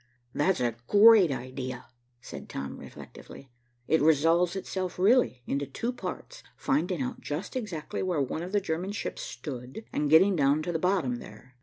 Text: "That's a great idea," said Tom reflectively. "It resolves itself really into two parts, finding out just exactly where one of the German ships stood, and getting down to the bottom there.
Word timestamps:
"That's 0.33 0.59
a 0.59 0.77
great 0.87 1.31
idea," 1.31 1.85
said 2.21 2.49
Tom 2.49 2.77
reflectively. 2.79 3.51
"It 3.87 4.01
resolves 4.01 4.55
itself 4.55 4.97
really 4.97 5.43
into 5.45 5.67
two 5.67 5.93
parts, 5.93 6.41
finding 6.57 7.03
out 7.03 7.21
just 7.21 7.55
exactly 7.55 8.01
where 8.01 8.19
one 8.19 8.41
of 8.41 8.51
the 8.51 8.61
German 8.61 8.93
ships 8.93 9.21
stood, 9.21 9.85
and 9.93 10.09
getting 10.09 10.35
down 10.35 10.63
to 10.63 10.71
the 10.71 10.79
bottom 10.79 11.17
there. 11.19 11.55